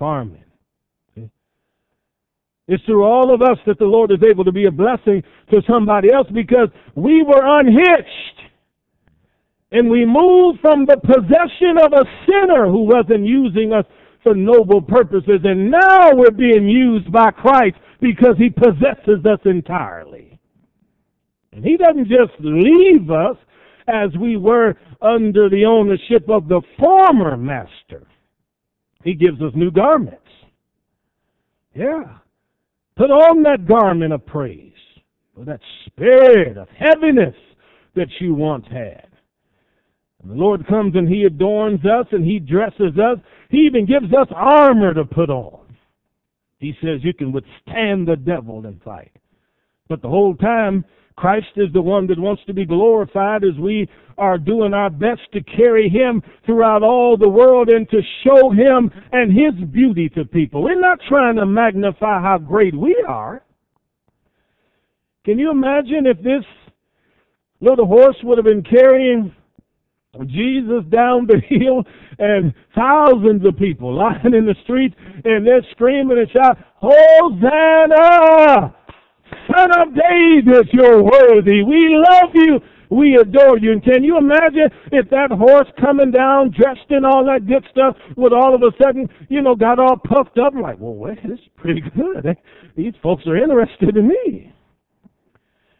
[0.05, 0.45] farming.
[2.69, 5.63] It's through all of us that the Lord is able to be a blessing to
[5.67, 8.39] somebody else because we were unhitched.
[9.73, 13.87] And we moved from the possession of a sinner who wasn't using us
[14.23, 15.41] for noble purposes.
[15.43, 20.39] And now we're being used by Christ because he possesses us entirely.
[21.53, 23.37] And he doesn't just leave us
[23.89, 28.07] as we were under the ownership of the former master.
[29.05, 30.19] He gives us new garments.
[31.75, 32.19] Yeah.
[32.97, 34.73] Put on that garment of praise
[35.35, 37.35] for that spirit of heaviness
[37.95, 39.09] that you once had.
[40.23, 43.19] And the Lord comes and He adorns us and He dresses us.
[43.51, 45.77] He even gives us armor to put on.
[46.59, 49.13] He says you can withstand the devil and fight.
[49.89, 50.85] But the whole time,
[51.17, 55.21] Christ is the one that wants to be glorified as we are doing our best
[55.33, 60.25] to carry Him throughout all the world and to show Him and His beauty to
[60.25, 60.63] people.
[60.63, 63.43] We're not trying to magnify how great we are.
[65.25, 66.45] Can you imagine if this
[67.61, 69.35] little horse would have been carrying
[70.27, 71.85] Jesus down the hill
[72.19, 78.75] and thousands of people lying in the street and they're screaming and shouting, Hosanna!
[79.47, 81.63] Son of David, you're worthy.
[81.63, 82.61] We love you.
[82.91, 83.73] We adore you.
[83.73, 87.97] And can you imagine if that horse coming down dressed in all that good stuff
[88.17, 91.39] would all of a sudden, you know, got all puffed up like, well, wait, this
[91.39, 92.37] is pretty good.
[92.77, 94.53] These folks are interested in me.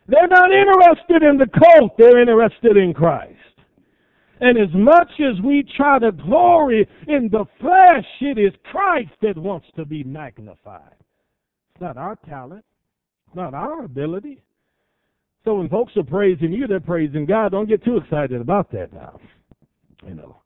[0.07, 1.97] They're not interested in the cult.
[1.97, 3.39] They're interested in Christ.
[4.41, 9.39] And as much as we try to glory in the flesh, it is Christ that
[9.39, 10.97] wants to be magnified.
[11.75, 12.65] It's not our talent,
[13.35, 14.43] not our ability.
[15.45, 17.53] So when folks are praising you, they're praising God.
[17.53, 19.21] Don't get too excited about that now.
[20.07, 20.37] You know.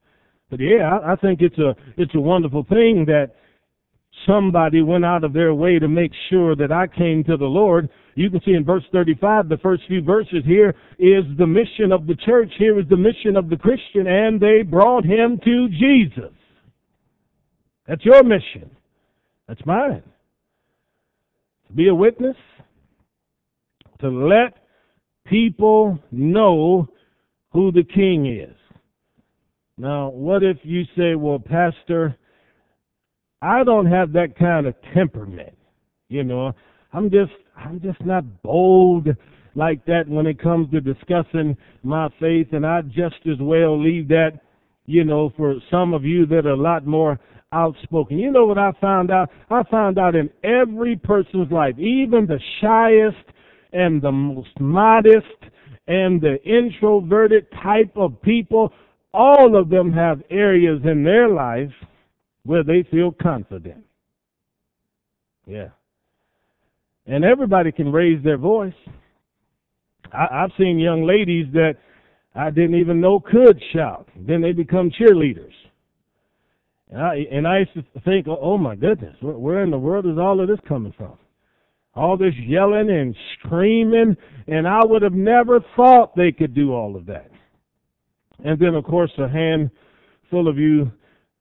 [0.51, 3.33] But yeah, I think it's a it's a wonderful thing that
[4.27, 7.88] somebody went out of their way to make sure that I came to the Lord.
[8.14, 12.07] You can see in verse 35, the first few verses here is the mission of
[12.07, 12.51] the church.
[12.59, 16.33] Here is the mission of the Christian, and they brought him to Jesus.
[17.87, 18.70] That's your mission.
[19.46, 20.03] That's mine.
[21.68, 22.37] To be a witness,
[24.01, 24.55] to let
[25.27, 26.89] people know
[27.53, 28.57] who the king is.
[29.77, 32.17] Now, what if you say, well, Pastor,
[33.41, 35.57] I don't have that kind of temperament.
[36.09, 36.53] You know,
[36.93, 39.09] I'm just I'm just not bold
[39.55, 44.09] like that when it comes to discussing my faith and I'd just as well leave
[44.09, 44.41] that,
[44.87, 47.19] you know, for some of you that are a lot more
[47.53, 48.19] outspoken.
[48.19, 49.31] You know what I found out?
[49.51, 53.17] I found out in every person's life, even the shyest
[53.72, 55.26] and the most modest
[55.87, 58.72] and the introverted type of people,
[59.14, 61.72] all of them have areas in their life
[62.44, 63.85] where they feel confident.
[65.46, 65.68] Yeah.
[67.07, 68.74] And everybody can raise their voice.
[70.12, 71.76] I, I've seen young ladies that
[72.35, 74.09] I didn't even know could shout.
[74.16, 75.52] Then they become cheerleaders.
[76.90, 80.07] And I, and I used to think, oh, oh my goodness, where in the world
[80.07, 81.18] is all of this coming from?
[81.99, 86.95] All this yelling and screaming, and I would have never thought they could do all
[86.95, 87.29] of that.
[88.45, 90.93] And then, of course, a handful of you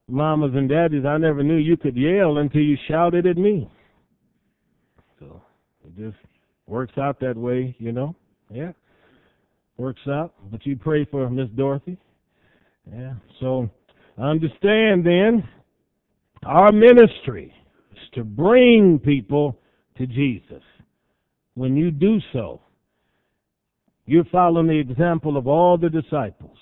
[0.08, 3.70] mamas and daddies, I never knew you could yell until you shouted at me.
[5.20, 5.42] So
[5.86, 6.18] it just
[6.66, 8.16] works out that way, you know.
[8.50, 8.72] Yeah,
[9.78, 10.34] works out.
[10.50, 11.98] But you pray for Miss Dorothy.
[12.92, 13.14] Yeah.
[13.40, 13.70] So
[14.18, 15.48] understand then,
[16.46, 17.54] our ministry
[17.92, 19.60] is to bring people
[19.98, 20.64] to Jesus.
[21.56, 22.62] When you do so,
[24.06, 26.58] you're following the example of all the disciples.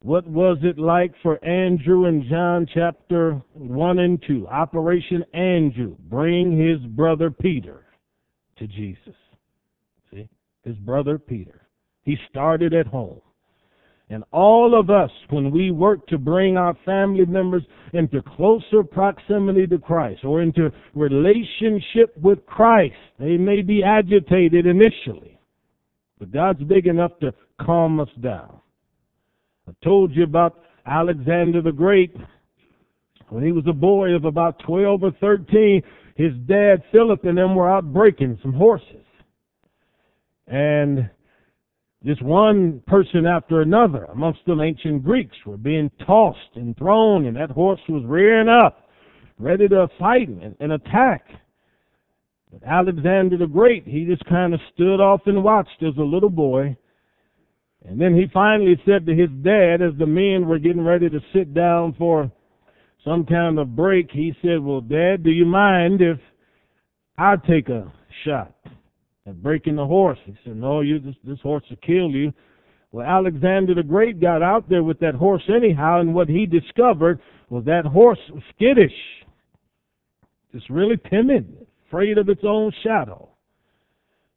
[0.00, 4.46] What was it like for Andrew in John chapter 1 and 2?
[4.48, 7.86] Operation Andrew, bring his brother Peter
[8.58, 9.14] to Jesus.
[10.12, 10.28] See?
[10.62, 11.62] His brother Peter.
[12.02, 13.22] He started at home.
[14.14, 19.66] And all of us, when we work to bring our family members into closer proximity
[19.66, 25.36] to Christ or into relationship with Christ, they may be agitated initially.
[26.20, 28.60] But God's big enough to calm us down.
[29.68, 32.14] I told you about Alexander the Great.
[33.30, 35.82] When he was a boy of about 12 or 13,
[36.14, 39.04] his dad, Philip, and them were out breaking some horses.
[40.46, 41.10] And
[42.04, 47.36] just one person after another amongst the ancient Greeks were being tossed and thrown, and
[47.36, 48.80] that horse was rearing up.
[49.38, 51.24] ready to fight and, and attack.
[52.52, 56.30] But Alexander the Great, he just kind of stood off and watched as a little
[56.30, 56.76] boy.
[57.84, 61.20] And then he finally said to his dad, as the men were getting ready to
[61.32, 62.30] sit down for
[63.04, 66.18] some kind of break, he said, Well, Dad, do you mind if
[67.18, 67.92] I take a
[68.24, 68.54] shot
[69.26, 70.18] at breaking the horse?
[70.24, 72.32] He said, No, you this, this horse will kill you.
[72.92, 77.20] Well, Alexander the Great got out there with that horse anyhow, and what he discovered
[77.50, 78.92] was that horse was skittish,
[80.52, 83.28] just really timid, afraid of its own shadow.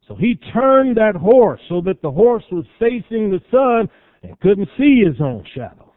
[0.08, 3.88] So he turned that horse so that the horse was facing the sun
[4.22, 5.92] and couldn't see his own shadow.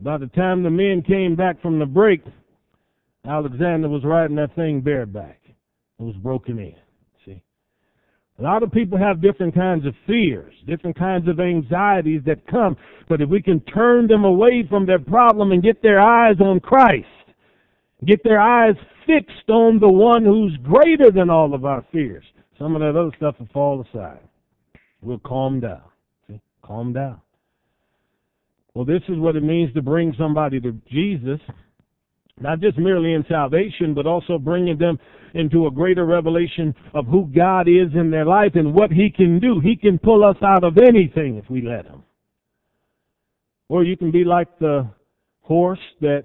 [0.00, 2.22] By the time the men came back from the break,
[3.24, 5.40] Alexander was riding that thing bareback.
[5.46, 6.74] It was broken in.
[8.38, 12.76] A lot of people have different kinds of fears, different kinds of anxieties that come,
[13.08, 16.58] but if we can turn them away from their problem and get their eyes on
[16.58, 17.06] Christ,
[18.06, 18.74] get their eyes
[19.06, 22.24] fixed on the one who's greater than all of our fears,
[22.58, 24.20] some of that other stuff will fall aside.
[25.02, 25.82] We'll calm down.
[26.28, 26.40] See?
[26.62, 27.20] Calm down.
[28.74, 31.40] Well, this is what it means to bring somebody to Jesus,
[32.40, 34.98] not just merely in salvation, but also bringing them
[35.34, 39.38] into a greater revelation of who God is in their life and what He can
[39.38, 39.60] do.
[39.60, 42.02] He can pull us out of anything if we let Him.
[43.68, 44.88] Or you can be like the
[45.40, 46.24] horse that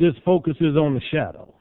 [0.00, 1.54] just focuses on the shadow.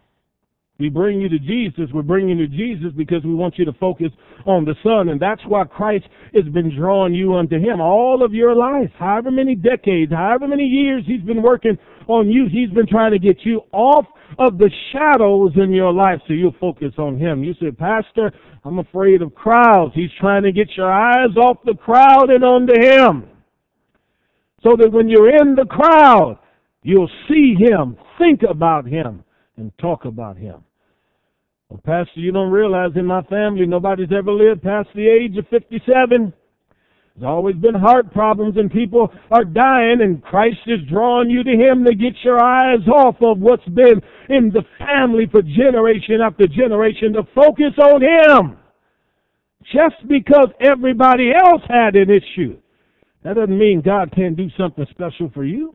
[0.81, 1.91] We bring you to Jesus.
[1.93, 4.11] We're bringing you to Jesus because we want you to focus
[4.47, 5.09] on the Son.
[5.09, 8.89] And that's why Christ has been drawing you unto Him all of your life.
[8.97, 11.77] However many decades, however many years He's been working
[12.07, 14.05] on you, He's been trying to get you off
[14.39, 17.43] of the shadows in your life so you'll focus on Him.
[17.43, 18.31] You say, Pastor,
[18.65, 19.93] I'm afraid of crowds.
[19.93, 23.29] He's trying to get your eyes off the crowd and onto Him.
[24.63, 26.39] So that when you're in the crowd,
[26.81, 29.23] you'll see Him, think about Him,
[29.57, 30.63] and talk about Him.
[31.71, 35.47] Well, Pastor, you don't realize in my family nobody's ever lived past the age of
[35.47, 36.33] 57.
[37.15, 41.51] There's always been heart problems and people are dying and Christ is drawing you to
[41.51, 46.45] Him to get your eyes off of what's been in the family for generation after
[46.45, 48.57] generation to focus on Him.
[49.71, 52.57] Just because everybody else had an issue,
[53.23, 55.73] that doesn't mean God can't do something special for you.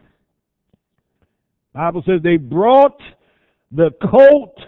[1.72, 3.00] The Bible says they brought
[3.72, 4.58] the colt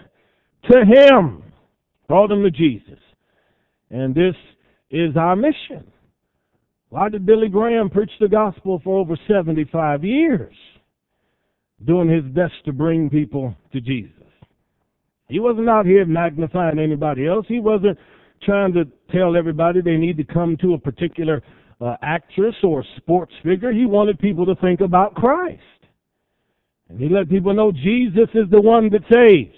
[0.71, 1.43] to Him.
[2.07, 2.99] Brought them to Jesus.
[3.91, 4.35] And this
[4.89, 5.91] is our mission.
[6.89, 10.55] Why did Billy Graham preach the gospel for over 75 years?
[11.85, 14.11] Doing his best to bring people to Jesus.
[15.27, 17.45] He wasn't out here magnifying anybody else.
[17.47, 17.97] He wasn't
[18.43, 21.43] trying to tell everybody they need to come to a particular
[21.79, 23.71] uh, actress or sports figure.
[23.71, 25.61] He wanted people to think about Christ.
[26.89, 29.55] And he let people know Jesus is the one that saves.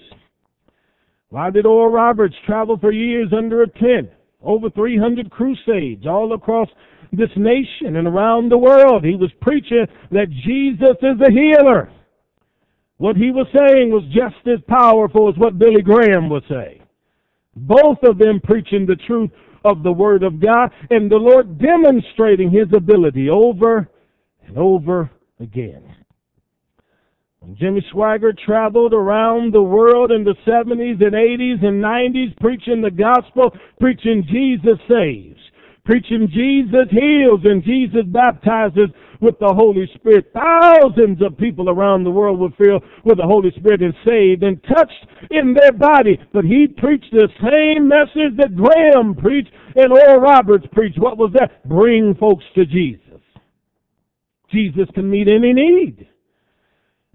[1.32, 4.10] Why did Oral Roberts travel for years under a tent?
[4.42, 6.68] Over 300 crusades all across
[7.10, 9.02] this nation and around the world.
[9.02, 11.90] He was preaching that Jesus is a healer.
[12.98, 16.82] What he was saying was just as powerful as what Billy Graham was saying.
[17.56, 19.30] Both of them preaching the truth
[19.64, 23.88] of the Word of God and the Lord demonstrating His ability over
[24.46, 25.10] and over
[25.40, 25.82] again.
[27.54, 32.90] Jimmy Swaggart traveled around the world in the 70s and 80s and 90s preaching the
[32.90, 35.40] gospel, preaching Jesus saves,
[35.84, 38.90] preaching Jesus heals and Jesus baptizes
[39.20, 40.30] with the Holy Spirit.
[40.32, 44.62] Thousands of people around the world were filled with the Holy Spirit and saved and
[44.62, 46.18] touched in their body.
[46.32, 50.98] But he preached the same message that Graham preached and Oral Roberts preached.
[50.98, 51.68] What was that?
[51.68, 53.20] Bring folks to Jesus.
[54.50, 56.06] Jesus can meet any need.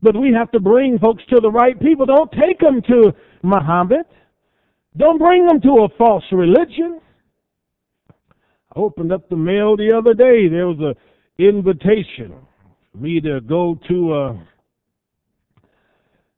[0.01, 2.05] But we have to bring folks to the right people.
[2.05, 4.05] Don't take them to Muhammad.
[4.95, 7.01] Don't bring them to a false religion.
[8.09, 10.47] I opened up the mail the other day.
[10.47, 10.95] There was an
[11.43, 12.35] invitation
[12.91, 14.47] for me to go to a,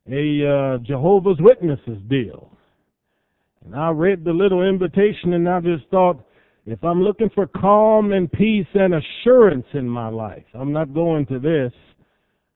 [0.10, 2.52] a uh, Jehovah's Witnesses deal.
[3.66, 6.26] And I read the little invitation and I just thought,
[6.66, 11.26] if I'm looking for calm and peace and assurance in my life, I'm not going
[11.28, 11.74] to this.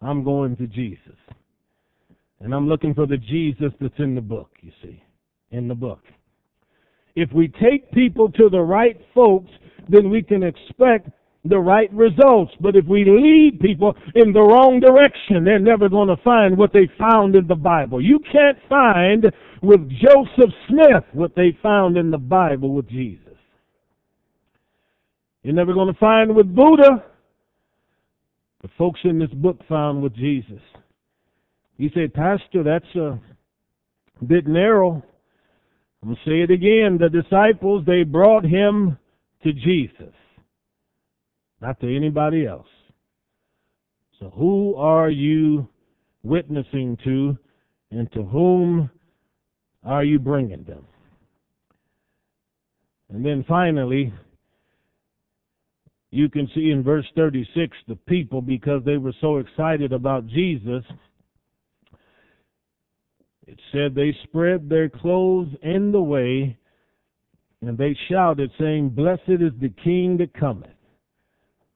[0.03, 1.17] I'm going to Jesus.
[2.39, 5.01] And I'm looking for the Jesus that's in the book, you see,
[5.51, 6.01] in the book.
[7.15, 9.49] If we take people to the right folks,
[9.87, 11.09] then we can expect
[11.45, 12.51] the right results.
[12.59, 16.73] But if we lead people in the wrong direction, they're never going to find what
[16.73, 18.01] they found in the Bible.
[18.01, 19.31] You can't find
[19.61, 23.19] with Joseph Smith what they found in the Bible with Jesus.
[25.43, 27.05] You're never going to find with Buddha
[28.63, 30.61] the folks in this book found with Jesus.
[31.77, 33.19] You say, Pastor, that's a
[34.25, 35.03] bit narrow.
[36.01, 36.97] I'm going to say it again.
[36.97, 38.97] The disciples, they brought him
[39.43, 40.13] to Jesus,
[41.61, 42.67] not to anybody else.
[44.19, 45.67] So who are you
[46.23, 47.37] witnessing to
[47.91, 48.89] and to whom
[49.83, 50.85] are you bringing them?
[53.09, 54.13] And then finally,
[56.13, 60.83] you can see in verse 36 the people, because they were so excited about Jesus,
[63.47, 66.57] it said they spread their clothes in the way
[67.61, 70.69] and they shouted, saying, Blessed is the King that cometh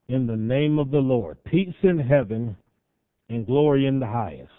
[0.07, 1.43] in the name of the Lord.
[1.45, 2.55] Peace in heaven
[3.29, 4.51] and glory in the highest.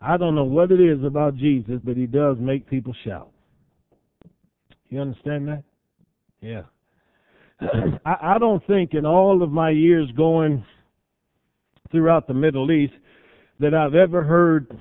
[0.00, 3.30] I don't know what it is about Jesus, but he does make people shout.
[4.88, 5.62] You understand that?
[6.40, 6.62] Yeah.
[8.04, 10.64] I, I don't think in all of my years going
[11.90, 12.94] throughout the Middle East
[13.60, 14.76] that I've ever heard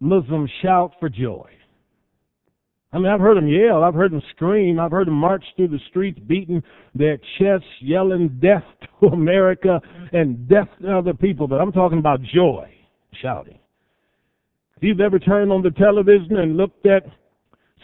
[0.00, 1.48] Muslims shout for joy.
[2.92, 5.68] I mean, I've heard them yell, I've heard them scream, I've heard them march through
[5.68, 6.62] the streets beating
[6.94, 8.64] their chests, yelling death
[9.00, 9.80] to America
[10.12, 12.70] and death to other people, but I'm talking about joy,
[13.20, 13.58] shouting.
[14.76, 17.04] If you've ever turned on the television and looked at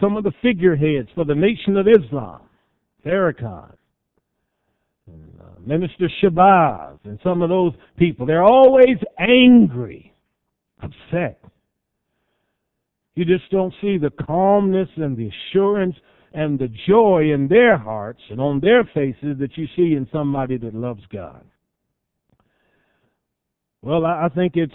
[0.01, 2.41] some of the figureheads for the Nation of Islam,
[3.05, 3.75] Farrakhan,
[5.07, 10.13] and, uh, Minister Shabazz, and some of those people, they're always angry,
[10.81, 11.41] upset.
[13.15, 15.97] You just don't see the calmness and the assurance
[16.33, 20.57] and the joy in their hearts and on their faces that you see in somebody
[20.59, 21.45] that loves God.
[23.83, 24.73] Well, I think it's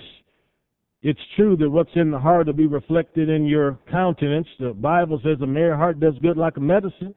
[1.01, 4.47] it's true that what's in the heart will be reflected in your countenance.
[4.59, 7.15] The Bible says a merry heart does good like a medicine.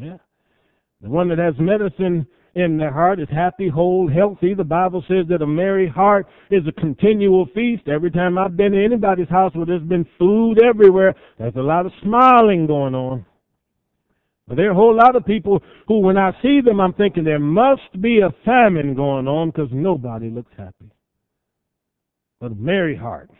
[0.00, 0.16] Yeah.
[1.02, 4.54] The one that has medicine in their heart is happy, whole, healthy.
[4.54, 7.88] The Bible says that a merry heart is a continual feast.
[7.88, 11.86] Every time I've been to anybody's house where there's been food everywhere, there's a lot
[11.86, 13.24] of smiling going on.
[14.48, 17.22] But there are a whole lot of people who, when I see them, I'm thinking
[17.22, 20.90] there must be a famine going on because nobody looks happy.
[22.40, 23.30] But a merry heart,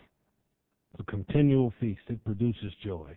[0.99, 3.17] a continual feast, it produces joy.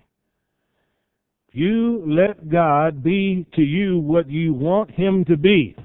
[1.53, 5.75] You let God be to you what you want Him to be.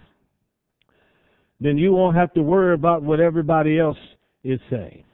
[1.60, 3.98] Then you won't have to worry about what everybody else
[4.42, 5.04] is saying.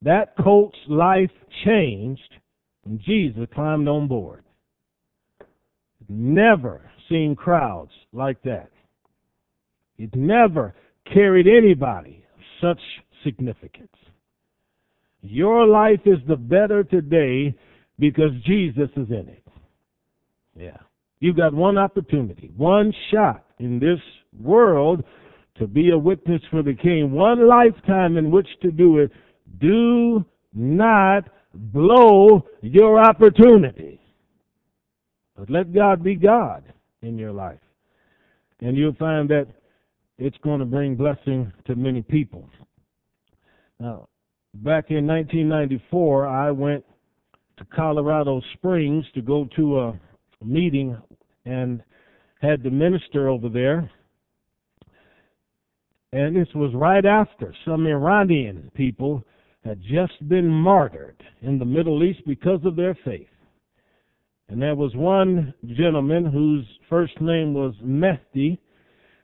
[0.00, 1.30] That colt's life
[1.66, 2.34] changed
[2.82, 4.42] when Jesus climbed on board.
[6.08, 8.70] Never seen crowds like that.
[9.98, 10.74] It never
[11.12, 12.80] carried anybody of such
[13.22, 13.88] significance.
[15.20, 17.54] Your life is the better today
[17.98, 19.46] because Jesus is in it.
[20.56, 20.78] Yeah.
[21.20, 24.00] You've got one opportunity, one shot in this
[24.38, 25.04] world
[25.56, 29.10] to be a witness for the King, one lifetime in which to do it.
[29.60, 31.24] Do not
[31.54, 34.00] blow your opportunity.
[35.36, 36.64] But let God be God
[37.02, 37.60] in your life.
[38.60, 39.46] And you'll find that
[40.18, 42.48] it's going to bring blessing to many people.
[43.80, 44.08] Now,
[44.54, 46.84] back in 1994, I went
[47.56, 50.00] to Colorado Springs to go to a
[50.42, 50.96] meeting
[51.44, 51.82] and
[52.40, 53.90] had the minister over there.
[56.12, 59.24] And this was right after some Iranian people
[59.64, 63.26] had just been martyred in the Middle East because of their faith.
[64.48, 68.58] And there was one gentleman whose first name was Mehdi,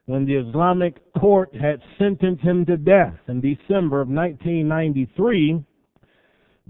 [0.07, 5.65] when the Islamic court had sentenced him to death in December of 1993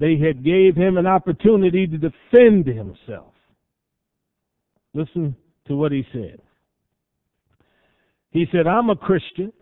[0.01, 3.35] they had gave him an opportunity to defend himself.
[4.95, 5.37] Listen
[5.69, 6.41] to what he said.
[8.31, 9.53] He said, I'm a Christian.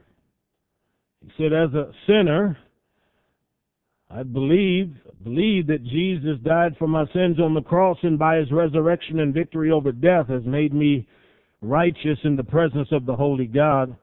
[1.22, 2.56] He said, as a sinner,
[4.08, 8.52] I believe believe that Jesus died for my sins on the cross and by his
[8.52, 11.06] resurrection and victory over death has made me
[11.60, 13.96] righteous in the presence of the holy God.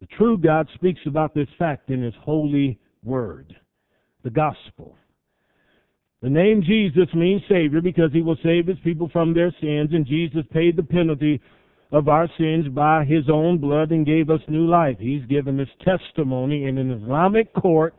[0.00, 3.54] The true God speaks about this fact in his holy word,
[4.24, 4.96] the gospel.
[6.22, 10.06] The name Jesus means Savior because He will save His people from their sins, and
[10.06, 11.40] Jesus paid the penalty
[11.90, 14.96] of our sins by His own blood and gave us new life.
[15.00, 17.94] He's given this testimony in an Islamic court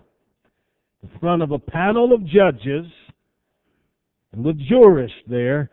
[1.03, 2.85] in front of a panel of judges
[4.31, 5.69] and with jurists there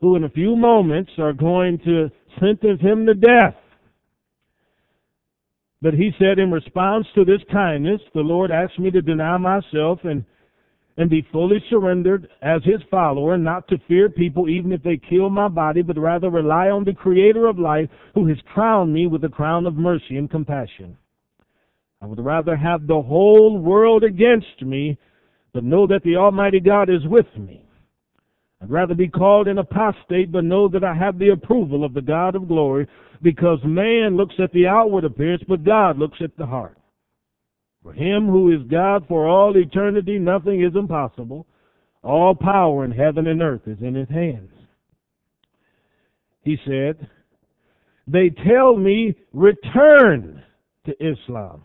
[0.00, 2.10] who in a few moments are going to
[2.40, 3.54] sentence him to death.
[5.82, 10.00] But he said in response to this kindness, the Lord asked me to deny myself
[10.04, 10.24] and
[10.96, 15.28] and be fully surrendered as his follower, not to fear people even if they kill
[15.28, 19.20] my body, but rather rely on the creator of life who has crowned me with
[19.20, 20.96] the crown of mercy and compassion.
[22.00, 24.98] I would rather have the whole world against me,
[25.52, 27.62] but know that the Almighty God is with me.
[28.62, 32.00] I'd rather be called an apostate, but know that I have the approval of the
[32.00, 32.86] God of glory,
[33.22, 36.78] because man looks at the outward appearance, but God looks at the heart.
[37.86, 41.46] For him who is God for all eternity, nothing is impossible.
[42.02, 44.50] All power in heaven and earth is in his hands.
[46.42, 47.08] He said,
[48.08, 50.42] They tell me, return
[50.86, 51.62] to Islam.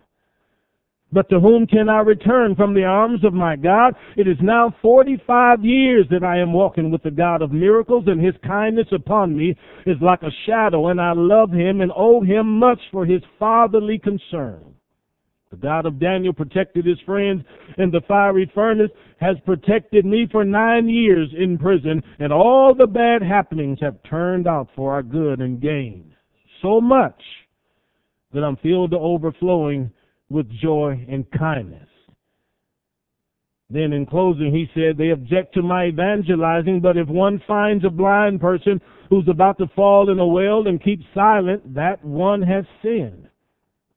[1.11, 3.95] But to whom can I return from the arms of my God?
[4.15, 8.23] It is now 45 years that I am walking with the God of miracles, and
[8.23, 9.55] his kindness upon me
[9.87, 13.97] is like a shadow, and I love him and owe him much for his fatherly
[13.97, 14.70] concern.
[15.51, 17.43] The God of Daniel protected his friends
[17.77, 18.89] in the fiery furnace,
[19.19, 24.47] has protected me for nine years in prison, and all the bad happenings have turned
[24.47, 26.13] out for our good and gain.
[26.61, 27.21] So much
[28.33, 29.91] that I'm filled to overflowing
[30.29, 31.87] with joy and kindness.
[33.69, 37.89] Then in closing, he said, they object to my evangelizing, but if one finds a
[37.89, 38.79] blind person
[39.09, 43.27] who's about to fall in a well and keeps silent, that one has sinned.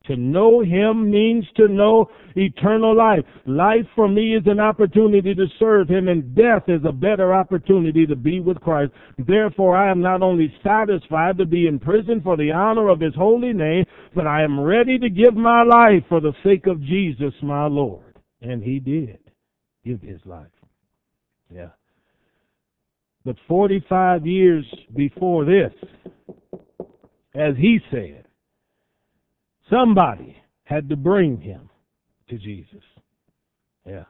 [0.06, 3.24] To know Him means to know eternal life.
[3.46, 8.06] Life for me is an opportunity to serve Him, and death is a better opportunity
[8.06, 8.92] to be with Christ.
[9.18, 13.14] Therefore, I am not only satisfied to be in prison for the honor of His
[13.14, 17.32] holy name, but I am ready to give my life for the sake of Jesus,
[17.42, 18.18] my Lord.
[18.42, 19.18] And He did
[19.86, 20.48] give His life.
[21.50, 21.70] Yeah.
[23.24, 25.72] But 45 years before this,
[27.34, 28.26] as He said,
[29.70, 31.68] Somebody had to bring him
[32.28, 32.82] to Jesus.
[33.86, 34.04] Yeah.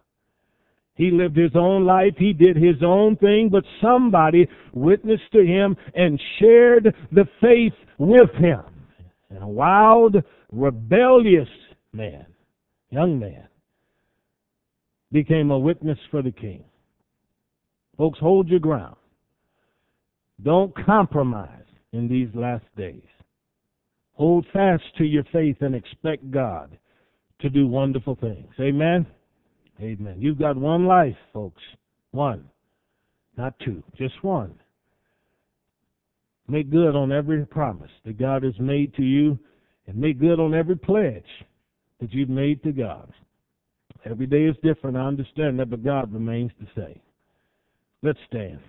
[0.95, 2.15] He lived his own life.
[2.17, 8.31] He did his own thing, but somebody witnessed to him and shared the faith with
[8.35, 8.63] him.
[9.31, 10.17] And a wild,
[10.53, 11.49] rebellious
[11.93, 12.27] man,
[12.91, 13.49] young man,
[15.11, 16.65] became a witness for the king.
[17.97, 18.97] Folks, hold your ground.
[20.43, 23.03] Don't compromise in these last days.
[24.15, 26.79] Hold fast to your faith and expect God
[27.41, 28.53] to do wonderful things.
[28.61, 29.07] Amen?
[29.81, 30.17] Amen.
[30.19, 31.63] You've got one life, folks.
[32.13, 32.49] One.
[33.37, 33.83] Not two.
[33.99, 34.55] Just one.
[36.47, 39.39] Make good on every promise that God has made to you
[39.87, 41.25] and make good on every pledge
[42.01, 43.13] that you've made to God.
[44.05, 47.01] Every day is different, I understand that, but God remains the same.
[48.03, 48.61] Let's stand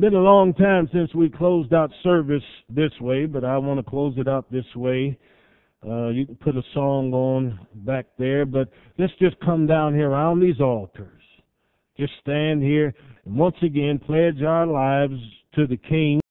[0.00, 3.88] been a long time since we closed out service this way, but I want to
[3.88, 5.18] close it out this way.
[5.86, 8.68] Uh, you can put a song on back there, but
[8.98, 11.20] let's just come down here around these altars.
[11.98, 12.94] Just stand here
[13.26, 15.20] and once again pledge our lives
[15.56, 16.21] to the King.